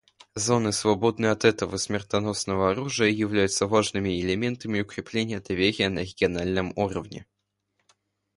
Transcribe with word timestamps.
Зоны, 0.33 0.71
свободные 0.71 1.29
от 1.29 1.45
этого 1.45 1.77
смертоносного 1.77 2.71
оружия, 2.71 3.07
являются 3.09 3.67
важными 3.67 4.19
элементами 4.19 4.81
укрепления 4.81 5.39
доверия 5.39 5.89
на 5.89 5.99
региональном 5.99 6.73
уровне. 6.75 7.27